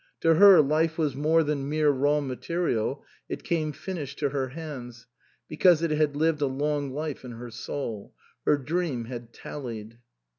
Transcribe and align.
To 0.21 0.33
her, 0.33 0.63
life 0.63 0.97
was 0.97 1.15
more 1.15 1.43
than 1.43 1.69
mere 1.69 1.91
raw 1.91 2.21
material, 2.21 3.03
it 3.29 3.43
came 3.43 3.71
finished 3.71 4.17
to 4.17 4.29
her 4.29 4.47
hands, 4.47 5.05
because 5.47 5.83
it 5.83 5.91
had 5.91 6.15
lived 6.15 6.41
a 6.41 6.47
long 6.47 6.89
life 6.91 7.23
in 7.23 7.33
her 7.33 7.51
soul. 7.51 8.15
Her 8.43 8.57
dream 8.57 9.05
had 9.05 9.31
tallied. 9.31 9.99